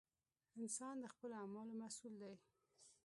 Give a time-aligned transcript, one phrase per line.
[0.61, 2.35] •انسان د خپلو اعمالو مسؤل دی.